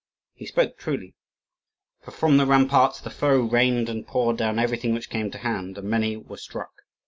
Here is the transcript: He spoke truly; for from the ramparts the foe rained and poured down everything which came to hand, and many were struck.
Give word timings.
He 0.33 0.47
spoke 0.47 0.79
truly; 0.79 1.13
for 2.01 2.09
from 2.09 2.37
the 2.37 2.47
ramparts 2.47 2.99
the 2.99 3.11
foe 3.11 3.41
rained 3.41 3.87
and 3.87 4.07
poured 4.07 4.35
down 4.37 4.57
everything 4.57 4.95
which 4.95 5.11
came 5.11 5.29
to 5.29 5.37
hand, 5.37 5.77
and 5.77 5.87
many 5.87 6.17
were 6.17 6.37
struck. 6.37 6.71